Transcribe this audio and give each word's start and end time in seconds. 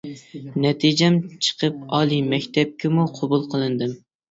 نەتىجەم 0.63 1.19
چىقىپ 1.49 1.85
ئالىي 1.99 2.23
مەكتەپكىمۇ 2.33 3.09
قوبۇل 3.21 3.49
قىلىندىم. 3.55 3.97